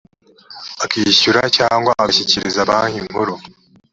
akishyura 0.83 1.41
cyangwa 1.57 1.91
agashyikiriza 2.01 2.69
banki 2.69 2.99
nkuru 3.07 3.33